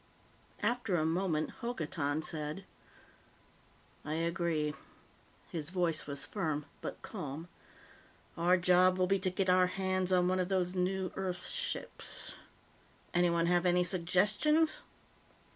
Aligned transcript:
After 0.63 0.95
a 0.95 1.05
moment, 1.05 1.51
Hokotan 1.61 2.23
said: 2.23 2.65
"I 4.03 4.15
agree." 4.15 4.73
His 5.51 5.69
voice 5.69 6.07
was 6.07 6.25
firm, 6.25 6.65
but 6.81 6.99
calm. 7.03 7.47
"Our 8.35 8.57
job 8.57 8.97
will 8.97 9.05
be 9.05 9.19
to 9.19 9.29
get 9.29 9.47
our 9.47 9.67
hands 9.67 10.11
on 10.11 10.27
one 10.27 10.39
of 10.39 10.49
those 10.49 10.73
new 10.73 11.11
Earth 11.15 11.45
ships. 11.47 12.33
Anyone 13.13 13.45
have 13.45 13.63
any 13.67 13.83
suggestions?" 13.83 14.81